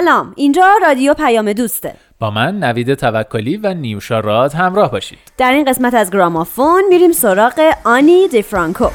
[0.00, 0.32] سلام.
[0.36, 1.94] اینجا رادیو پیام دوسته.
[2.18, 5.18] با من نوید توکلی و نیوشا راد همراه باشید.
[5.38, 8.88] در این قسمت از گرامافون میریم سراغ آنی دی فرانکو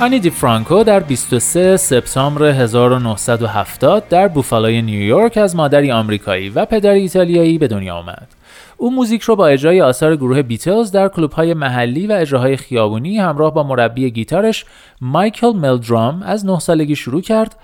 [0.00, 7.00] آنی دی فرانکو در 23 سپتامبر 1970 در بوفالوی نیویورک از مادری آمریکایی و پدری
[7.00, 8.28] ایتالیایی به دنیا آمد.
[8.76, 13.54] او موزیک رو با اجرای آثار گروه بیتلز در کلوب‌های محلی و اجراهای خیابونی همراه
[13.54, 14.64] با مربی گیتارش
[15.00, 17.56] مایکل ملدرام از 9 سالگی شروع کرد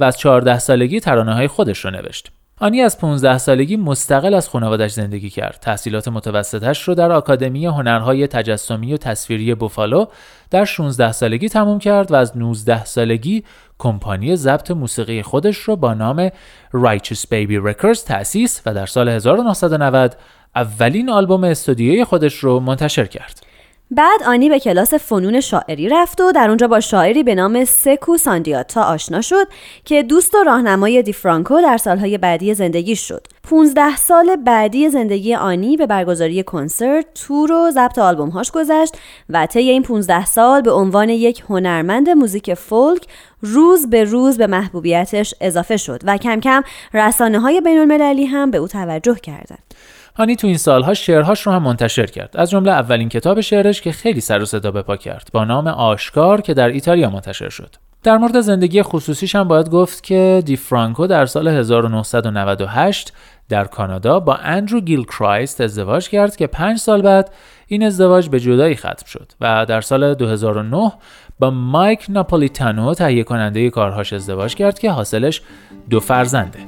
[0.00, 2.32] و از 14 سالگی ترانه های خودش رو نوشت.
[2.62, 5.58] آنی از 15 سالگی مستقل از خانوادش زندگی کرد.
[5.60, 10.06] تحصیلات متوسطش رو در آکادمی هنرهای تجسمی و تصویری بوفالو
[10.50, 13.44] در 16 سالگی تموم کرد و از 19 سالگی
[13.78, 16.28] کمپانی ضبط موسیقی خودش رو با نام
[16.74, 20.16] Righteous Baby Records تأسیس و در سال 1990
[20.56, 23.49] اولین آلبوم استودیویی خودش رو منتشر کرد.
[23.92, 28.16] بعد آنی به کلاس فنون شاعری رفت و در اونجا با شاعری به نام سکو
[28.16, 29.46] ساندیاتا آشنا شد
[29.84, 33.26] که دوست و راهنمای دیفرانکو در سالهای بعدی زندگی شد.
[33.42, 38.94] 15 سال بعدی زندگی آنی به برگزاری کنسرت، تور و ضبط آلبومهاش گذشت
[39.28, 43.06] و طی این 15 سال به عنوان یک هنرمند موزیک فولک
[43.42, 46.62] روز به روز به محبوبیتش اضافه شد و کم کم
[46.94, 49.74] رسانه های بین المللی هم به او توجه کردند.
[50.16, 52.36] هانی تو این سالها شعرهاش رو هم منتشر کرد.
[52.36, 55.66] از جمله اولین کتاب شعرش که خیلی سر و صدا به پا کرد با نام
[55.66, 57.76] آشکار که در ایتالیا منتشر شد.
[58.02, 63.12] در مورد زندگی خصوصیش هم باید گفت که دی فرانکو در سال 1998
[63.48, 67.30] در کانادا با اندرو گیل کرایست ازدواج کرد که پنج سال بعد
[67.66, 70.92] این ازدواج به جدایی ختم شد و در سال 2009
[71.38, 75.42] با مایک ناپولیتانو تهیه کننده کارهاش ازدواج کرد که حاصلش
[75.90, 76.58] دو فرزنده.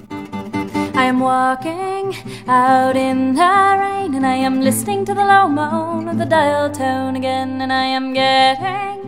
[1.12, 2.06] I am walking
[2.48, 6.70] out in the rain and I am listening to the low moan of the dial
[6.70, 8.98] tone again and I am getting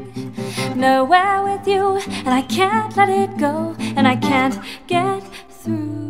[0.76, 1.84] nowhere with you
[2.26, 3.54] and I can't let it go
[3.96, 4.56] and I can't
[4.86, 5.22] get
[5.60, 6.04] through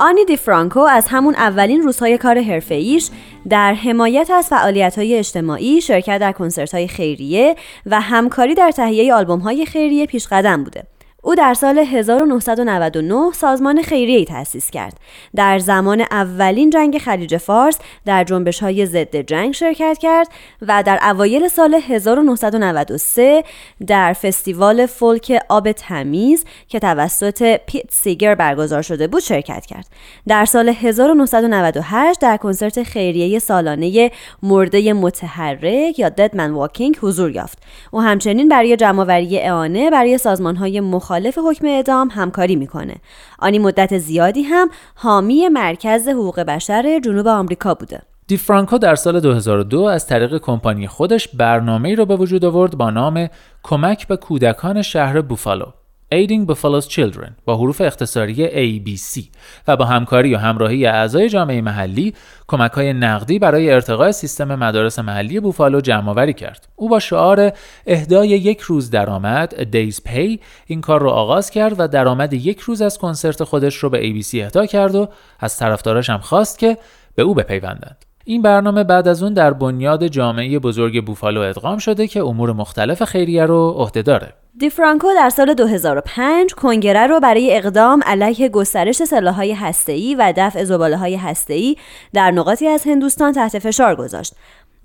[0.00, 3.10] آنی دی فرانکو از همون اولین روزهای کار حرفه‌ایش
[3.48, 10.06] در حمایت از فعالیت‌های اجتماعی، شرکت در کنسرت‌های خیریه و همکاری در تهیه آلبوم‌های خیریه
[10.06, 10.84] پیشقدم بوده.
[11.22, 15.00] او در سال 1999 سازمان خیریه‌ای تأسیس کرد.
[15.36, 20.28] در زمان اولین جنگ خلیج فارس در جنبش های ضد جنگ شرکت کرد
[20.62, 23.44] و در اوایل سال 1993
[23.86, 29.86] در فستیوال فولک آب تمیز که توسط پیت سیگر برگزار شده بود شرکت کرد.
[30.28, 34.10] در سال 1998 در کنسرت خیریه سالانه
[34.42, 37.58] مرده متحرک یا ددمن واکینگ حضور یافت.
[37.90, 42.96] او همچنین برای جمعآوری اعانه برای سازمان‌های مخالف حکم اعدام همکاری می‌کنه.
[43.38, 48.02] آنی مدت زیادی هم حامی مرکز حقوق بشر جنوب آمریکا بوده.
[48.26, 52.90] دی فرانکو در سال 2002 از طریق کمپانی خودش برنامه‌ای را به وجود آورد با
[52.90, 53.28] نام
[53.62, 55.66] کمک به کودکان شهر بوفالو
[56.14, 59.24] Aiding Buffalo's Children با حروف اختصاری ABC
[59.68, 62.14] و با همکاری و همراهی اعضای جامعه محلی
[62.46, 66.68] کمک های نقدی برای ارتقاء سیستم مدارس محلی بوفالو جمع آوری کرد.
[66.76, 67.52] او با شعار
[67.86, 72.82] اهدای یک روز درآمد Days Pay این کار رو آغاز کرد و درآمد یک روز
[72.82, 75.08] از کنسرت خودش رو به ABC اهدا کرد و
[75.40, 76.78] از طرفداراش هم خواست که
[77.14, 78.07] به او بپیوندند.
[78.30, 83.04] این برنامه بعد از اون در بنیاد جامعه بزرگ بوفالو ادغام شده که امور مختلف
[83.04, 84.32] خیریه رو عهده داره.
[84.58, 90.64] دی فرانکو در سال 2005 کنگره رو برای اقدام علیه گسترش سلاح‌های هسته‌ای و دفع
[90.64, 91.76] زباله‌های هسته‌ای
[92.14, 94.34] در نقاطی از هندوستان تحت فشار گذاشت.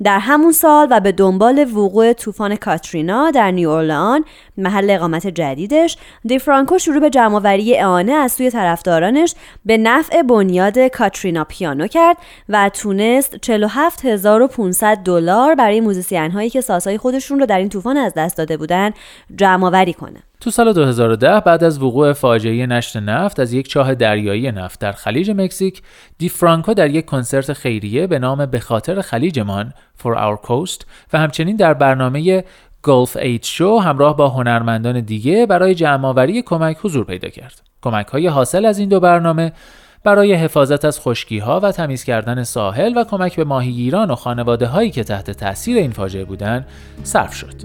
[0.03, 4.25] در همون سال و به دنبال وقوع طوفان کاترینا در نیو اورلان
[4.57, 9.35] محل اقامت جدیدش دی فرانکو شروع به جمعآوری اعانه از سوی طرفدارانش
[9.65, 12.17] به نفع بنیاد کاترینا پیانو کرد
[12.49, 18.13] و تونست 47500 دلار برای موزیسین هایی که سازهای خودشون رو در این طوفان از
[18.13, 18.91] دست داده بودن
[19.35, 20.23] جمعآوری کنه.
[20.43, 24.91] تو سال 2010 بعد از وقوع فاجعه نشت نفت از یک چاه دریایی نفت در
[24.91, 25.81] خلیج مکزیک
[26.17, 31.17] دی فرانکو در یک کنسرت خیریه به نام به خاطر خلیجمان For Our Coast و
[31.17, 32.43] همچنین در برنامه
[32.83, 37.61] گلف اید شو همراه با هنرمندان دیگه برای جمعآوری کمک حضور پیدا کرد.
[37.81, 39.51] کمک های حاصل از این دو برنامه
[40.03, 44.67] برای حفاظت از خشکی ها و تمیز کردن ساحل و کمک به ماهیگیران و خانواده
[44.67, 46.67] هایی که تحت تاثیر این فاجعه بودند
[47.03, 47.55] صرف شد.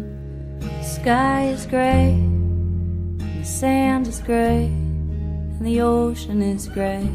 [3.49, 7.09] Sand is gray, and the ocean is gray.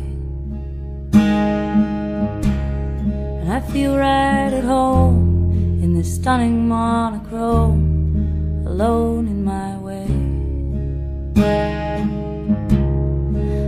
[3.41, 10.07] And I feel right at home in this stunning monochrome, alone in my way.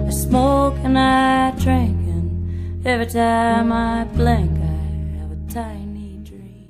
[0.08, 5.85] I smoke and I drink, and every time I blink, I have a tiny.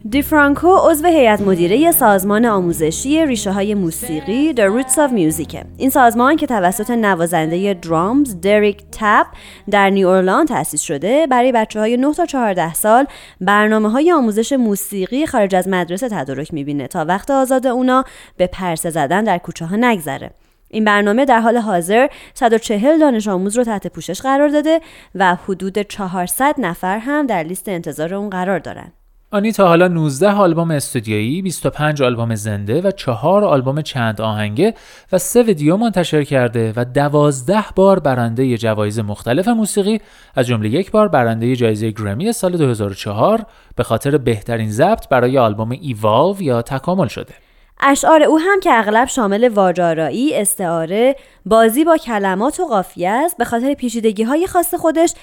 [0.09, 6.35] دیفرانکو عضو هیئت مدیره سازمان آموزشی ریشه های موسیقی The Roots of Music این سازمان
[6.35, 9.25] که توسط نوازنده درامز دریک تپ
[9.69, 13.05] در نیو اورلان تأسیس شده برای بچه های 9 تا 14 سال
[13.41, 18.03] برنامه های آموزش موسیقی خارج از مدرسه تدارک می‌بینه تا وقت آزاد اونا
[18.37, 20.31] به پرسه زدن در کوچه ها نگذره
[20.69, 24.81] این برنامه در حال حاضر 140 دانش آموز رو تحت پوشش قرار داده
[25.15, 28.91] و حدود 400 نفر هم در لیست انتظار اون قرار دارن.
[29.35, 34.73] آنی تا حالا 19 آلبوم استودیویی، 25 آلبوم زنده و 4 آلبوم چند آهنگه
[35.11, 40.01] و 3 ویدیو منتشر کرده و 12 بار برنده جوایز مختلف موسیقی
[40.35, 43.45] از جمله یک بار برنده جایزه گرمی سال 2004
[43.75, 47.33] به خاطر بهترین ضبط برای آلبوم ایوالو یا تکامل شده.
[47.79, 51.15] اشعار او هم که اغلب شامل واجارایی، استعاره،
[51.45, 55.13] بازی با کلمات و قافیه است به خاطر پیچیدگی های خاص خودش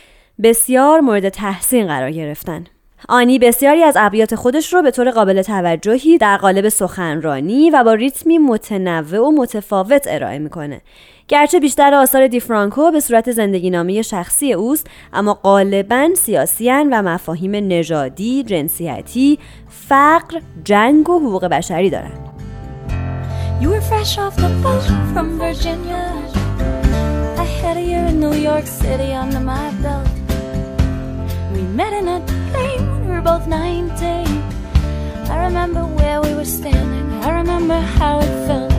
[0.42, 2.64] بسیار مورد تحسین قرار گرفتن.
[3.08, 7.94] آنی بسیاری از ابیات خودش رو به طور قابل توجهی در قالب سخنرانی و با
[7.94, 10.80] ریتمی متنوع و متفاوت ارائه می‌کنه.
[11.28, 17.54] گرچه بیشتر آثار دیفرانکو به صورت زندگی نامه شخصی اوست اما غالبا سیاسیان و مفاهیم
[17.54, 19.38] نژادی، جنسیتی،
[19.88, 22.28] فقر، جنگ و حقوق بشری دارند.
[23.60, 24.42] You were fresh off the.
[31.52, 34.26] We met in a dream when we were both 19.
[35.28, 37.06] I remember where we were standing.
[37.22, 38.72] I remember how it felt.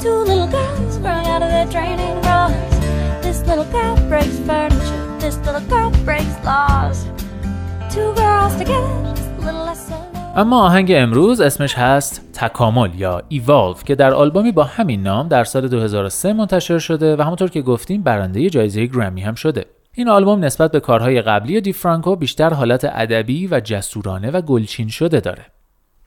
[0.00, 2.52] Two little girls growing out of their training bras.
[3.22, 5.18] This little girl breaks furniture.
[5.18, 7.06] This little girl breaks laws.
[7.90, 8.98] Two girls together.
[10.36, 15.44] اما آهنگ امروز اسمش هست تکامل یا ایوالو که در آلبومی با همین نام در
[15.44, 19.64] سال 2003 منتشر شده و همونطور که گفتیم برنده جایزه گرمی هم شده.
[19.98, 24.88] این آلبوم نسبت به کارهای قبلی دی فرانکو بیشتر حالت ادبی و جسورانه و گلچین
[24.88, 25.46] شده داره.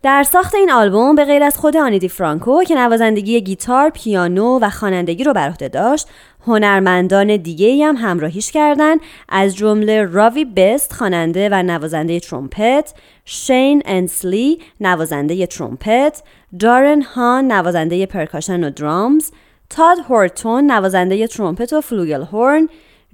[0.04, 4.60] در ساخت این آلبوم به غیر از خود آنی دی فرانکو که نوازندگی گیتار، پیانو
[4.62, 6.08] و خوانندگی رو بر عهده داشت،
[6.48, 9.00] هنرمندان دیگه هم همراهیش کردند
[9.30, 12.94] از جمله راوی بست خواننده و نوازنده ترومپت،
[13.26, 16.24] شین انسلی نوازنده ترومپت،
[16.60, 19.32] دارن هان نوازنده پرکاشن و درامز،
[19.70, 22.70] تاد هورتون نوازنده ترومپت و فلوگل هورن،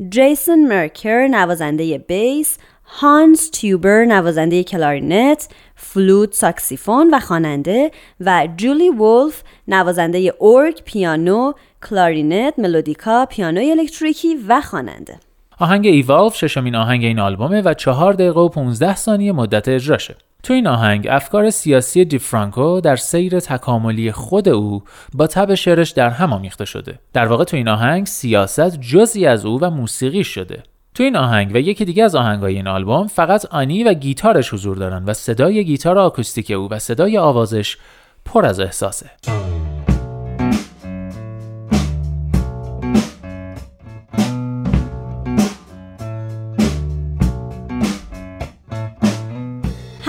[0.10, 9.44] جیسون مرکر نوازنده بیس، هانس تیوبر نوازنده کلارینت، فلوت، ساکسیفون و خواننده و جولی وولف
[9.68, 11.54] نوازنده اورگ، پیانو،
[11.90, 15.20] کلارینت، ملودیکا، پیانوی الکتریکی و خواننده.
[15.60, 20.16] آهنگ ایوالو ششمین آهنگ این آلبومه و چهار دقیقه و 15 ثانیه مدت اجراشه.
[20.44, 26.10] تو این آهنگ افکار سیاسی دیفرانکو در سیر تکاملی خود او با تب شعرش در
[26.10, 27.00] هم آمیخته شده.
[27.14, 30.64] در واقع تو این آهنگ سیاست جزی از او و موسیقی شده.
[30.94, 34.78] تو این آهنگ و یکی دیگه از آهنگای این آلبوم فقط آنی و گیتارش حضور
[34.78, 37.78] دارن و صدای گیتار آکوستیک او و صدای آوازش
[38.26, 39.10] پر از احساسه.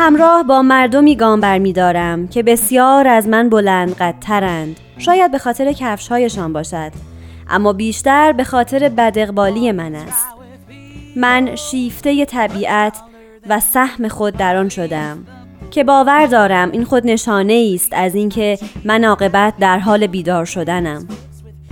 [0.09, 4.81] همراه با مردمی گام برمیدارم که بسیار از من بلند قدترند.
[4.99, 6.93] شاید به خاطر کفشهایشان باشد
[7.50, 10.27] اما بیشتر به خاطر بدقبالی من است.
[11.17, 12.99] من شیفته طبیعت
[13.49, 15.19] و سهم خود در آن شدم
[15.71, 21.09] که باور دارم این خود نشانه است از اینکه من عاقبت در حال بیدار شدنم.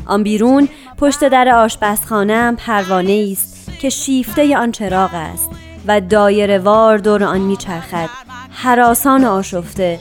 [0.06, 5.50] آن بیرون پشت در آشپزخانهام پروانه است که شیفته آن چراغ است
[5.86, 8.25] و دایره وار دور آن میچرخد.
[8.58, 9.98] حراسان آشفته.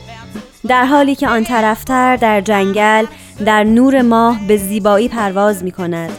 [0.67, 3.05] در حالی که آن طرفتر در جنگل
[3.45, 6.09] در نور ماه به زیبایی پرواز می کند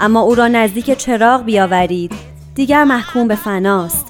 [0.00, 2.12] اما او را نزدیک چراغ بیاورید.
[2.54, 4.06] دیگر محکوم به فناست.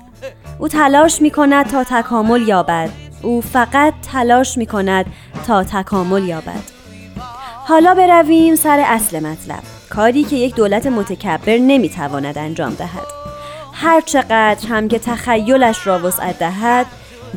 [0.59, 2.91] او تلاش می کند تا تکامل یابد.
[3.23, 5.07] او فقط تلاش می کند
[5.47, 6.63] تا تکامل یابد.
[7.65, 9.63] حالا برویم سر اصل مطلب.
[9.91, 13.07] کاری که یک دولت متکبر نمی‌تواند انجام دهد.
[13.73, 16.87] هر چقدر هم که تخیلش را وسعت دهد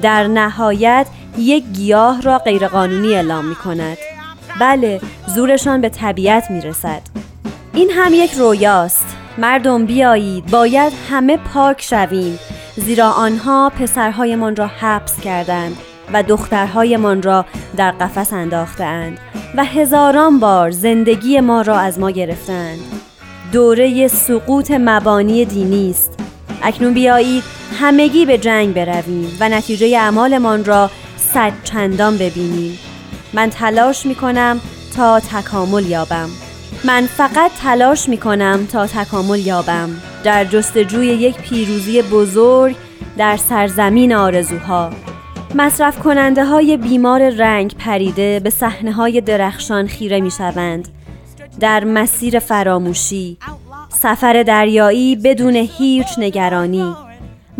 [0.01, 1.07] در نهایت
[1.37, 3.97] یک گیاه را غیرقانونی اعلام می کند
[4.59, 5.01] بله
[5.35, 7.01] زورشان به طبیعت می رسد
[7.73, 9.17] این هم یک رویاست.
[9.37, 12.39] مردم بیایید باید همه پاک شویم.
[12.75, 15.77] زیرا آنها پسرهایمان را حبس کردند
[16.13, 17.45] و دخترهایمان را
[17.77, 19.17] در قفس انداختند
[19.57, 22.79] و هزاران بار زندگی ما را از ما گرفتند.
[23.51, 26.19] دوره سقوط مبانی دینی است.
[26.63, 27.43] اکنون بیایید
[27.81, 32.79] همگی به جنگ برویم و نتیجه اعمالمان را صد چندان ببینیم.
[33.33, 34.61] من تلاش می کنم
[34.95, 36.29] تا تکامل یابم.
[36.83, 39.89] من فقط تلاش می کنم تا تکامل یابم.
[40.23, 42.75] در جستجوی یک پیروزی بزرگ
[43.17, 44.89] در سرزمین آرزوها.
[45.55, 50.87] مصرف کننده های بیمار رنگ پریده به صحنه های درخشان خیره می شوند
[51.59, 53.37] در مسیر فراموشی
[53.89, 56.95] سفر دریایی بدون هیچ نگرانی.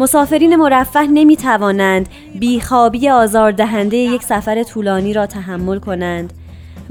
[0.02, 6.34] مسافرین مرفه نمی توانند بیخوابی آزاردهنده یک سفر طولانی را تحمل کنند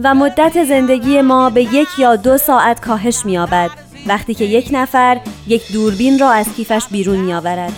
[0.02, 3.70] و مدت زندگی ما به یک یا دو ساعت کاهش می آبد
[4.06, 7.72] وقتی که یک نفر یک دوربین را از کیفش بیرون می آورد.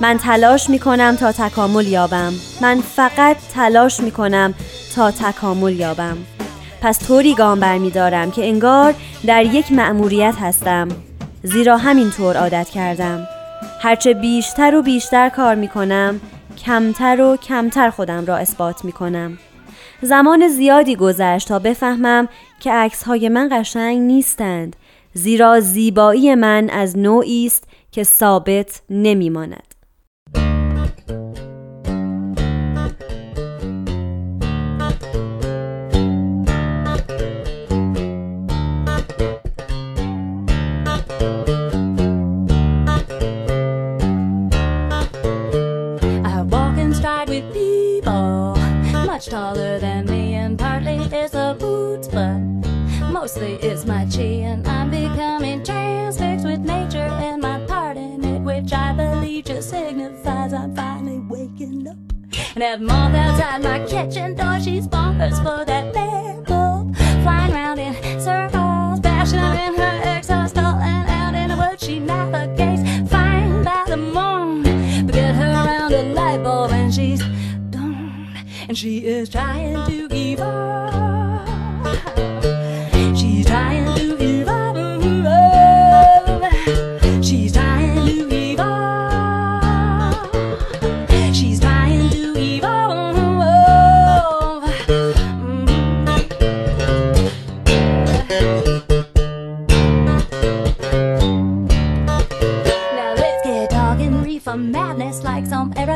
[0.00, 2.32] من تلاش می کنم تا تکامل یابم.
[2.60, 4.54] من فقط تلاش می کنم
[4.94, 6.16] تا تکامل یابم.
[6.82, 8.94] پس طوری گام برمی دارم که انگار
[9.26, 10.88] در یک مأموریت هستم.
[11.42, 13.35] زیرا همینطور عادت کردم.
[13.80, 16.20] هرچه بیشتر و بیشتر کار می کنم
[16.64, 19.38] کمتر و کمتر خودم را اثبات می کنم
[20.02, 22.28] زمان زیادی گذشت تا بفهمم
[22.60, 24.76] که عکس های من قشنگ نیستند
[25.12, 29.30] زیرا زیبایی من از نوعی است که ثابت نمی
[62.56, 67.78] And have moth outside my kitchen door, she's bonkers for that lamp bulb, flying around
[67.78, 73.62] in circles, bashing in her exhaust, all and out in the woods she navigates, fine
[73.62, 74.62] by the moon.
[75.04, 77.20] But get her around a light bulb, and she's
[77.68, 78.34] done.
[78.68, 79.95] and she is trying to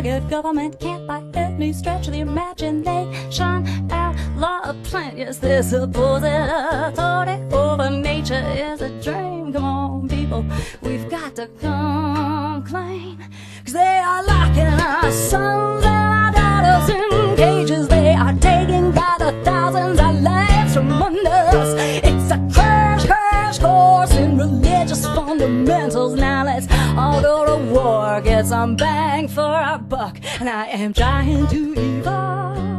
[0.00, 3.66] some arrogant government can't buy any stretch of the imagination.
[3.90, 9.52] Outlaw a plant, yes, this supposed authority over nature is a dream.
[9.52, 10.45] Come on, people,
[10.83, 13.19] we've got to come clean.
[13.64, 17.88] Cause they are locking our sons and our daughters in cages.
[17.88, 19.60] They are taking by the thousands
[25.41, 26.15] fundamentals.
[26.15, 26.67] Now let's
[26.97, 30.19] all go to war, get some bang for our buck.
[30.39, 32.70] And I am trying to evolve.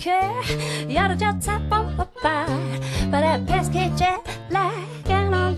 [0.00, 0.42] Care.
[1.10, 2.46] To just tap on the fire,
[3.10, 4.86] but that pesky jet lag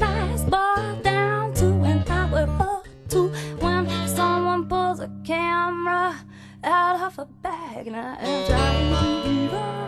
[0.01, 3.29] lives boiled down to an hour or two
[3.61, 6.17] when someone pulls a camera
[6.65, 9.11] out of a bag and I am trying to
[9.45, 9.83] evolve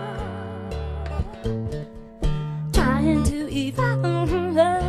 [2.72, 4.83] trying to evolve.